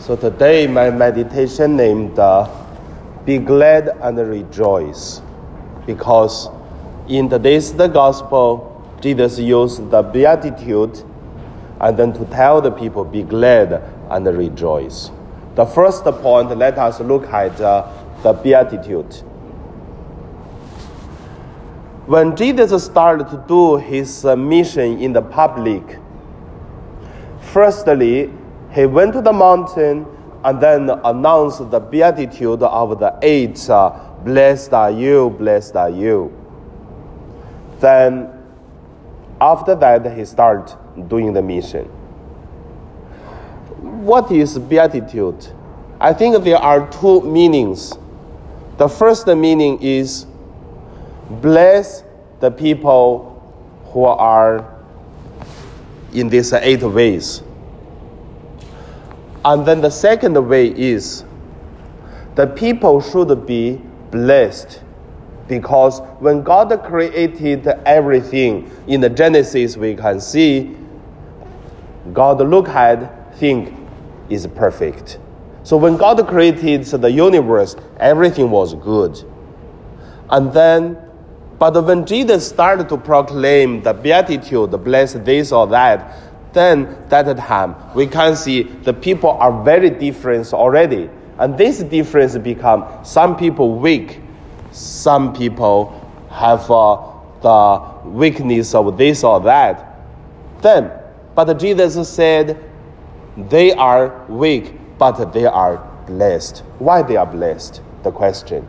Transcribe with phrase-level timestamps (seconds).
[0.00, 2.48] So today my meditation named uh,
[3.26, 5.20] Be Glad and Rejoice
[5.84, 6.48] because
[7.06, 11.04] in today's the gospel Jesus used the beatitude
[11.80, 15.10] and then to tell the people be glad and rejoice.
[15.54, 17.92] The first point let us look at uh,
[18.22, 19.12] the beatitude.
[22.06, 25.98] When Jesus started to do his uh, mission in the public,
[27.52, 28.30] firstly
[28.72, 30.06] he went to the mountain
[30.44, 33.90] and then announced the beatitude of the eight uh,
[34.24, 36.30] Blessed are you, blessed are you.
[37.78, 38.28] Then,
[39.40, 40.76] after that, he started
[41.08, 41.86] doing the mission.
[44.04, 45.46] What is beatitude?
[45.98, 47.94] I think there are two meanings.
[48.76, 50.26] The first meaning is
[51.30, 52.04] bless
[52.40, 53.26] the people
[53.86, 54.74] who are
[56.12, 57.42] in these eight ways.
[59.44, 61.24] And then the second way is
[62.34, 64.82] the people should be blessed
[65.48, 70.76] because when God created everything in the Genesis, we can see
[72.12, 73.74] God look at think
[74.28, 75.18] is perfect.
[75.62, 79.22] So when God created the universe, everything was good.
[80.30, 80.96] And then,
[81.58, 87.76] but when Jesus started to proclaim the beatitude, bless this or that, then that time
[87.94, 91.08] we can see the people are very different already.
[91.38, 94.20] And this difference become some people weak,
[94.72, 95.96] some people
[96.30, 96.96] have uh,
[97.40, 99.96] the weakness of this or that.
[100.60, 100.92] Then,
[101.34, 102.62] but Jesus said,
[103.48, 106.58] they are weak, but they are blessed.
[106.78, 107.80] Why they are blessed?
[108.02, 108.66] The question.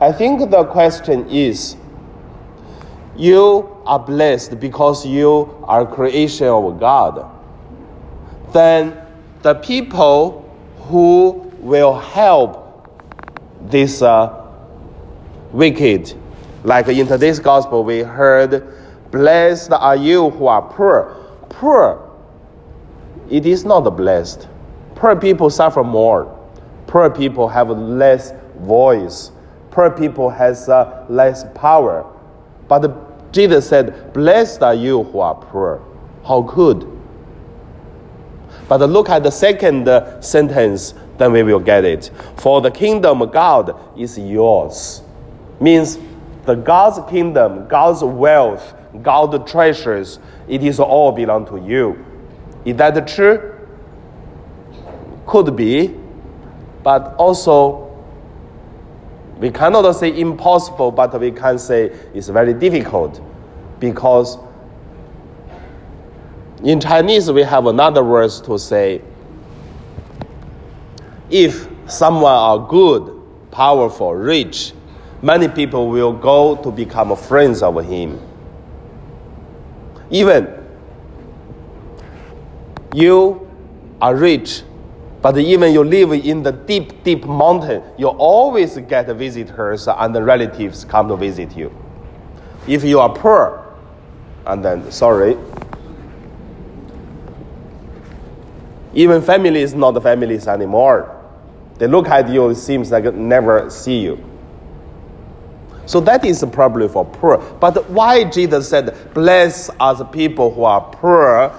[0.00, 1.76] I think the question is
[3.16, 7.30] you are blessed because you are creation of God.
[8.52, 9.00] Then
[9.42, 10.42] the people
[10.88, 12.88] who will help
[13.62, 14.44] this uh,
[15.52, 16.14] wicked,
[16.64, 18.74] like in today's gospel, we heard,
[19.10, 21.16] Blessed are you who are poor.
[21.48, 22.10] Poor,
[23.30, 24.48] it is not blessed.
[24.94, 26.32] Poor people suffer more.
[26.86, 29.30] Poor people have less voice.
[29.70, 32.10] Poor people has uh, less power.
[32.68, 32.80] But
[33.32, 35.82] Jesus said, Blessed are you who are poor.
[36.26, 36.92] How good.
[38.68, 42.10] But look at the second uh, sentence, then we will get it.
[42.36, 45.02] For the kingdom of God is yours.
[45.60, 45.98] Means
[46.44, 52.04] the God's kingdom, God's wealth, God's treasures, it is all belong to you.
[52.64, 53.52] Is that true?
[55.26, 55.94] Could be,
[56.82, 57.85] but also
[59.38, 63.20] we cannot say impossible, but we can say it's very difficult
[63.78, 64.38] because
[66.64, 69.02] in Chinese we have another word to say
[71.28, 73.12] if someone are good,
[73.50, 74.72] powerful, rich,
[75.22, 78.20] many people will go to become friends of him.
[80.10, 80.48] Even
[82.94, 83.46] you
[84.00, 84.62] are rich,
[85.22, 90.22] but even you live in the deep, deep mountain, you always get visitors and the
[90.22, 91.74] relatives come to visit you.
[92.66, 93.62] If you are poor,
[94.46, 95.36] and then, sorry,
[98.94, 101.12] even family is not families anymore.
[101.78, 104.24] They look at you, it seems like never see you.
[105.86, 107.38] So that is a problem for poor.
[107.38, 111.54] But why Jesus said, Bless us people who are poor,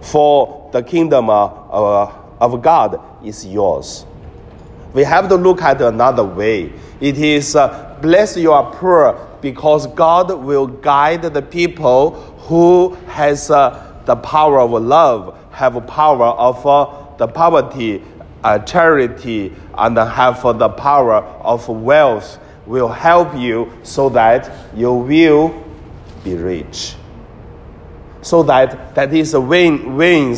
[0.00, 4.04] for the kingdom of, of God is yours.
[4.92, 6.72] We have to look at another way.
[7.00, 12.10] It is, uh, Bless you are poor because God will guide the people
[12.46, 18.02] who has uh, the power of love, have power of uh, the poverty,
[18.44, 25.64] uh, charity, and have the power of wealth will help you so that you will
[26.22, 26.96] be rich.
[28.20, 30.36] So that that is a win-win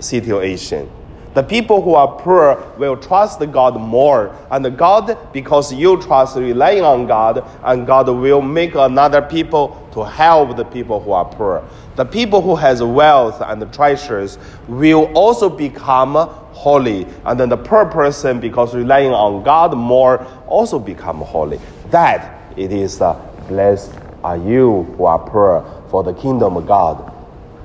[0.00, 0.90] situation.
[1.32, 6.82] The people who are poor will trust God more, and God, because you trust relying
[6.82, 11.64] on God, and God will make another people to help the people who are poor.
[11.94, 17.86] The people who has wealth and treasures will also become holy, and then the poor
[17.86, 21.60] person, because relying on God more, also become holy.
[21.90, 23.14] That it is uh,
[23.46, 23.92] blessed
[24.24, 27.14] are you who are poor, for the kingdom of God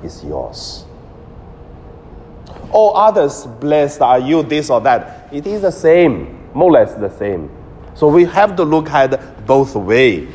[0.04, 0.85] is yours
[2.76, 5.30] all others blessed are you this or that.
[5.32, 7.50] It is the same, more or less the same.
[7.96, 10.28] So we have to look at both way.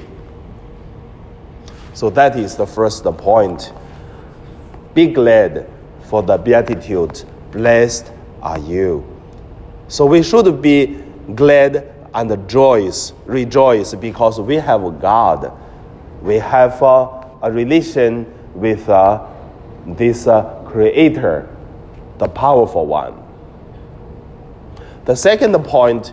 [1.93, 3.75] So that is the first point.
[4.95, 5.69] Be glad
[6.05, 8.11] for the beatitude blessed
[8.41, 9.05] are you.
[9.89, 11.03] So we should be
[11.35, 15.53] glad and rejoice, rejoice because we have God.
[16.23, 19.27] We have uh, a relation with uh,
[19.87, 21.55] this uh, Creator,
[22.21, 23.15] the powerful one.
[25.07, 26.13] The second point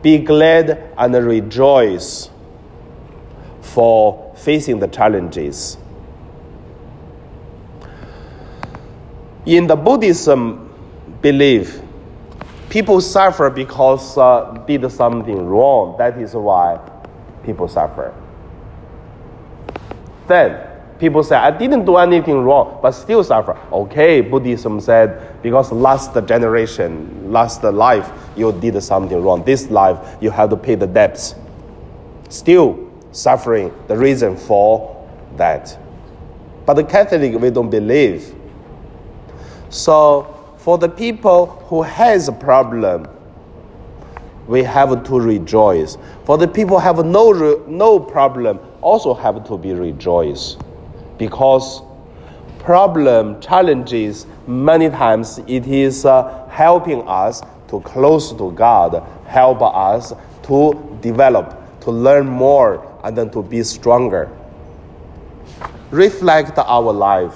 [0.00, 2.30] be glad and rejoice
[3.60, 5.76] for facing the challenges.
[9.44, 10.70] In the Buddhism
[11.20, 11.82] belief,
[12.70, 15.96] people suffer because uh, did something wrong.
[15.98, 16.80] That is why
[17.44, 18.14] people suffer.
[20.26, 20.71] Then
[21.02, 23.58] people say, I didn't do anything wrong, but still suffer.
[23.72, 29.42] Okay, Buddhism said, because last generation, last life, you did something wrong.
[29.42, 31.34] This life, you have to pay the debts.
[32.28, 35.04] Still suffering, the reason for
[35.36, 35.76] that.
[36.66, 38.32] But the Catholic, we don't believe.
[39.70, 43.08] So, for the people who has a problem,
[44.46, 45.98] we have to rejoice.
[46.26, 50.56] For the people who have no, no problem, also have to be rejoice
[51.18, 51.82] because
[52.58, 60.12] problem challenges many times it is uh, helping us to close to god help us
[60.42, 64.30] to develop to learn more and then to be stronger.
[65.90, 67.34] Reflect our life.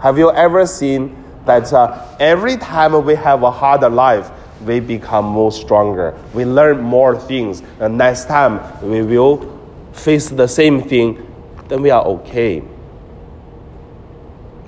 [0.00, 4.30] Have you ever seen that uh, every time we have a harder life
[4.62, 6.16] we become more stronger?
[6.34, 7.62] We learn more things.
[7.80, 9.52] And next time we will
[9.92, 11.22] face the same thing
[11.68, 12.62] then we are okay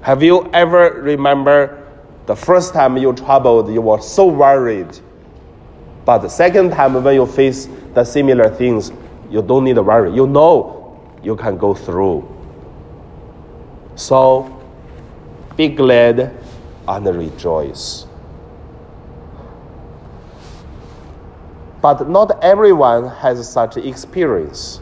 [0.09, 1.87] have you ever remember
[2.25, 4.99] the first time you traveled, you were so worried,
[6.07, 8.91] but the second time when you face the similar things,
[9.29, 10.11] you don't need to worry.
[10.11, 12.27] You know you can go through.
[13.97, 14.59] So
[15.59, 16.35] be glad
[16.89, 18.07] and rejoice.
[21.83, 24.81] But not everyone has such experience.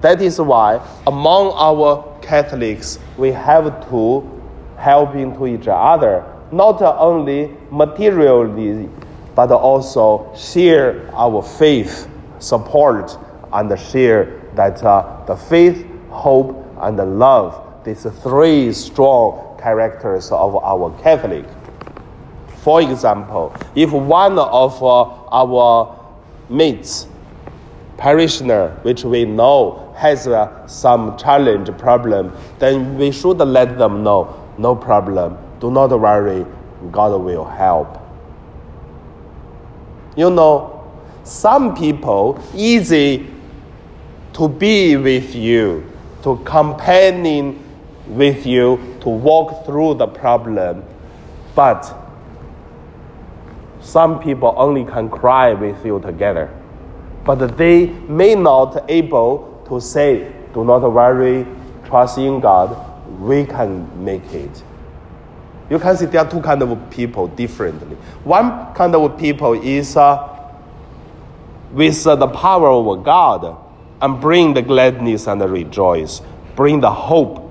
[0.00, 4.42] That is why among our Catholics, we have to
[4.76, 8.88] help into each other, not only materially,
[9.34, 12.08] but also share our faith,
[12.38, 13.16] support,
[13.52, 20.56] and share that uh, the faith, hope, and the love, these three strong characters of
[20.56, 21.44] our Catholic.
[22.62, 25.02] For example, if one of uh,
[25.32, 25.96] our
[26.48, 27.06] mates,
[27.98, 34.34] parishioner, which we know has uh, some challenge, problem, then we should let them know.
[34.56, 36.46] No problem, do not worry,
[36.90, 37.98] God will help.
[40.16, 40.84] You know,
[41.24, 43.26] some people easy
[44.32, 45.84] to be with you,
[46.22, 47.62] to companion
[48.06, 50.84] with you, to walk through the problem,
[51.54, 51.94] but
[53.80, 56.50] some people only can cry with you together,
[57.28, 61.46] but they may not able to say, do not worry,
[61.84, 62.74] trust in God,
[63.20, 64.62] we can make it.
[65.68, 67.96] You can see there are two kind of people differently.
[68.24, 70.26] One kind of people is uh,
[71.70, 73.58] with uh, the power of God
[74.00, 76.22] and bring the gladness and the rejoice,
[76.56, 77.46] bring the hope,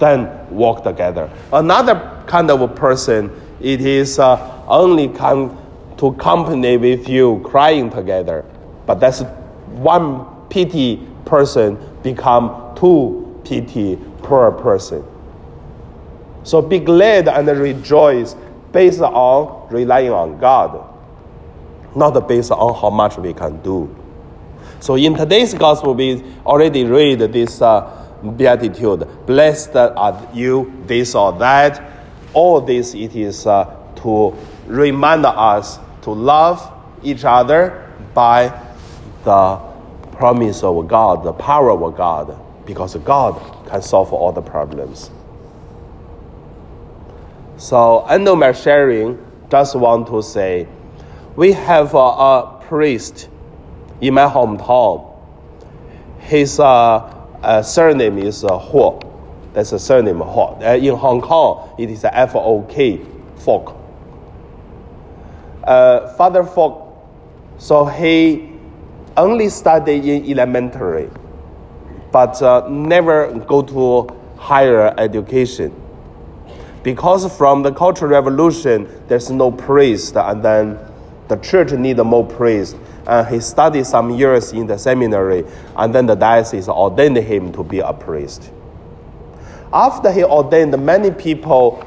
[0.00, 1.30] then walk together.
[1.50, 3.30] Another kind of person,
[3.62, 5.56] it is uh, only come
[5.96, 8.44] to company with you crying together.
[8.86, 9.22] But that's
[9.66, 15.04] one pity person become two pity poor person.
[16.42, 18.36] So be glad and rejoice
[18.72, 20.84] based on relying on God,
[21.96, 23.94] not based on how much we can do.
[24.80, 28.04] So in today's gospel, we already read this uh,
[28.36, 29.08] beatitude.
[29.26, 31.82] Blessed are you, this or that.
[32.34, 34.36] All this it is uh, to
[34.66, 36.70] remind us to love
[37.02, 38.63] each other by
[39.24, 39.56] the
[40.12, 45.10] promise of God, the power of God, because God can solve all the problems.
[47.56, 49.18] So, end of my sharing,
[49.50, 50.68] just want to say,
[51.36, 53.28] we have a, a priest
[54.00, 55.12] in my hometown.
[56.20, 56.64] His uh,
[57.42, 59.00] uh, surname is uh, Huo.
[59.52, 60.60] That's a surname Huo.
[60.62, 63.00] Uh, in Hong Kong, it is F O K,
[63.38, 63.80] Fok.
[65.62, 66.96] Uh, Father Fok,
[67.58, 68.53] so he
[69.16, 71.08] only study in elementary,
[72.12, 75.74] but uh, never go to higher education.
[76.82, 80.78] Because from the Cultural Revolution, there's no priest, and then
[81.28, 82.76] the church need more priest.
[83.06, 85.44] And he studied some years in the seminary,
[85.76, 88.50] and then the diocese ordained him to be a priest.
[89.74, 91.82] after he ordained, many people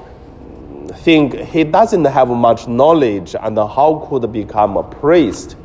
[0.97, 5.55] think he doesn't have much knowledge and how could become a priest.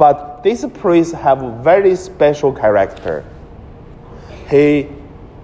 [0.00, 3.22] But this priest have a very special character.
[4.48, 4.88] He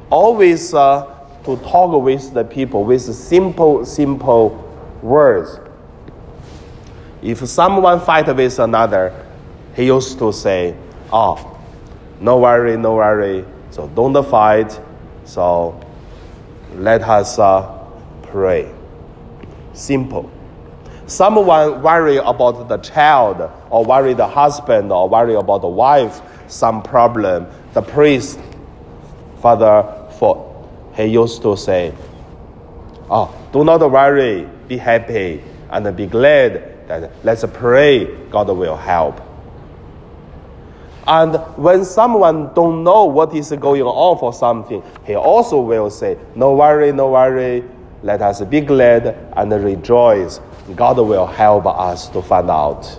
[0.09, 4.57] always uh, to talk with the people with simple, simple
[5.03, 5.61] words.
[7.21, 9.13] If someone fight with another,
[9.75, 10.75] he used to say,
[11.13, 11.61] "Oh,
[12.19, 13.45] no worry, no worry.
[13.73, 14.81] So don't fight.
[15.27, 15.79] So
[16.77, 17.61] let us uh,
[18.23, 18.73] pray.
[19.75, 20.31] Simple.
[21.07, 26.83] Someone worry about the child, or worry the husband, or worry about the wife, some
[26.83, 27.47] problem.
[27.75, 28.41] The priest,
[29.41, 29.85] Father,
[30.19, 30.53] for
[30.95, 31.93] he used to say,
[33.09, 38.07] "Oh, do not worry, be happy, and be glad that let's pray.
[38.31, 39.21] God will help."
[41.07, 46.17] And when someone don't know what is going on for something, he also will say,
[46.35, 47.63] "No worry, no worry.
[48.03, 50.41] Let us be glad and rejoice.
[50.75, 52.99] God will help us to find out."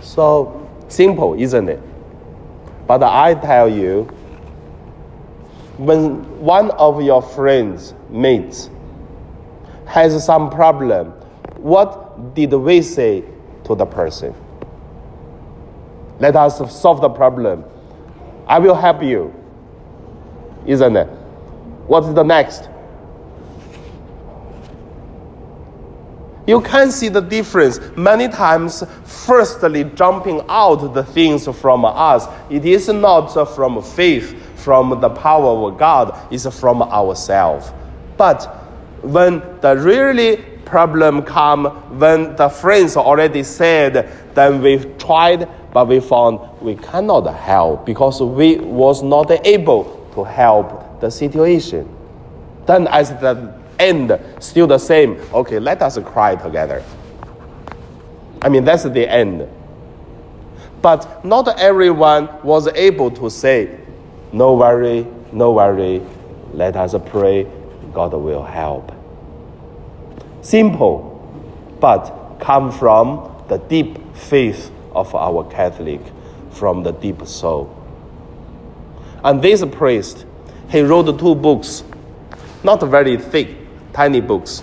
[0.00, 0.52] So
[0.88, 1.80] simple, isn't it?
[2.86, 4.08] But I tell you,
[5.76, 8.70] when one of your friends, mates,
[9.84, 11.12] has some problem,
[11.58, 13.24] what did we say
[13.64, 14.34] to the person?
[16.20, 17.64] Let us solve the problem.
[18.46, 19.32] I will help you.
[20.66, 21.08] Isn't it?
[21.86, 22.68] What's the next?
[26.48, 27.78] You can see the difference.
[27.94, 34.98] Many times, firstly, jumping out the things from us, it is not from faith, from
[34.98, 37.70] the power of God, it's from ourselves.
[38.16, 38.46] But
[39.02, 41.66] when the really problem come,
[41.98, 48.22] when the friends already said, then we tried but we found we cannot help because
[48.22, 51.94] we was not able to help the situation.
[52.64, 55.20] Then as the end, still the same.
[55.32, 56.82] Okay, let us cry together.
[58.42, 59.48] I mean, that's the end.
[60.80, 63.78] But not everyone was able to say,
[64.32, 66.02] no worry, no worry,
[66.52, 67.46] let us pray,
[67.92, 68.92] God will help.
[70.40, 71.14] Simple,
[71.80, 76.00] but come from the deep faith of our Catholic
[76.50, 77.74] from the deep soul.
[79.24, 80.24] And this priest,
[80.68, 81.82] he wrote two books,
[82.62, 83.57] not very thick,
[83.98, 84.62] tiny books.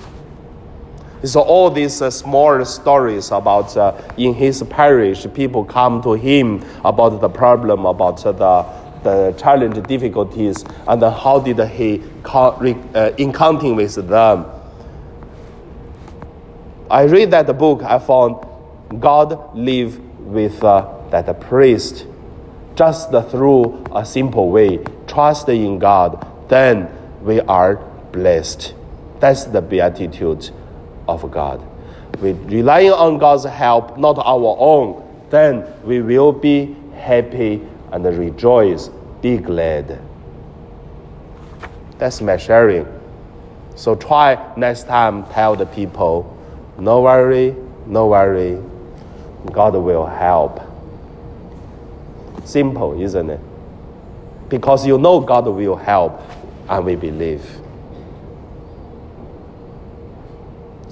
[1.25, 6.63] So all these uh, small stories about uh, in his parish, people come to him
[6.86, 13.75] about the problem, about uh, the the challenge, difficulties, and how did he uh, encountering
[13.75, 14.46] with them.
[16.89, 17.84] I read that book.
[17.84, 18.44] I found
[19.00, 22.08] God live with uh, that priest
[22.75, 26.89] just through a simple way, trust in God, then
[27.22, 27.75] we are
[28.12, 28.74] blessed.
[29.25, 30.51] That's the beatitude
[31.08, 31.60] of God.
[32.22, 35.01] We relying on God's help, not our own,
[35.32, 38.91] then we will be happy and rejoice,
[39.24, 40.00] be glad.
[41.98, 42.86] That's my sharing.
[43.75, 46.38] So try next time, tell the people,
[46.77, 47.55] no worry,
[47.88, 48.62] no worry.
[49.51, 50.62] God will help.
[52.44, 53.39] Simple, isn't it?
[54.50, 56.22] Because you know God will help,
[56.70, 57.64] and we believe.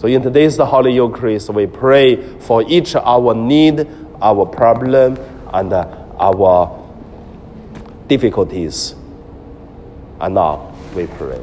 [0.03, 3.87] So in today's Holy Eucharist, we pray for each our need,
[4.21, 5.17] our problem,
[5.53, 5.87] and uh,
[6.19, 6.77] our
[8.09, 8.95] difficulties.
[10.19, 11.39] And now we pray.